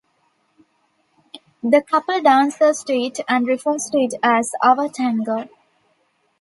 The 1.61 1.83
couple 1.83 2.23
dances 2.23 2.83
to 2.85 2.93
it 2.93 3.19
and 3.29 3.45
refers 3.47 3.87
to 3.91 3.99
it 3.99 4.15
as 4.23 4.51
"our 4.63 4.89
tango". 4.89 5.47